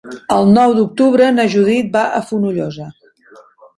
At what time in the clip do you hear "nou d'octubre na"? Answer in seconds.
0.53-1.45